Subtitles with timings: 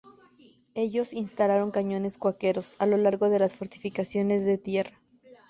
[0.73, 4.99] Ellos instalaron cañones cuáqueros a lo largo de las fortificaciones de tierra.